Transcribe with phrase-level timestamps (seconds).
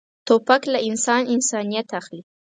[0.27, 2.21] توپک له انسان انسانیت اخلي.